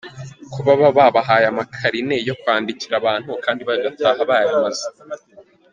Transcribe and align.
Ko 0.51 0.59
baba 0.67 0.87
babahaye 0.97 1.45
amakarine 1.51 2.15
yo 2.27 2.35
kwandikira 2.41 2.95
abantu 3.01 3.31
kandi 3.45 3.61
bagataha 3.69 4.19
bayamaze. 4.29 4.85